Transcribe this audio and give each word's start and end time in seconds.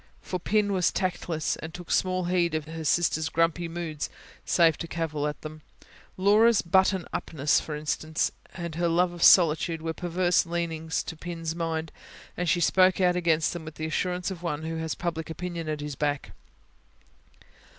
For 0.23 0.39
Pin 0.39 0.73
was 0.73 0.91
tactless, 0.91 1.57
and 1.57 1.71
took 1.75 1.91
small 1.91 2.23
heed 2.23 2.55
of 2.55 2.65
her 2.65 2.83
sister's 2.83 3.29
grumpy 3.29 3.67
moods, 3.67 4.09
save 4.45 4.75
to 4.79 4.87
cavil 4.87 5.27
at 5.27 5.39
them. 5.41 5.61
Laura's 6.17 6.63
buttoned 6.63 7.07
upness, 7.13 7.59
for 7.59 7.75
instance, 7.75 8.31
and 8.55 8.73
her 8.73 8.87
love 8.87 9.13
of 9.13 9.21
solitude, 9.21 9.83
were 9.83 9.93
perverse 9.93 10.43
leanings 10.47 11.03
to 11.03 11.15
Pin's 11.15 11.53
mind; 11.53 11.91
and 12.35 12.49
she 12.49 12.61
spoke 12.61 12.99
out 12.99 13.15
against 13.15 13.53
them 13.53 13.63
with 13.63 13.75
the 13.75 13.85
assurance 13.85 14.31
of 14.31 14.41
one 14.41 14.63
who 14.63 14.77
has 14.77 14.95
public 14.95 15.29
opinion 15.29 15.69
at 15.69 15.81
his 15.81 15.93
back. 15.95 16.31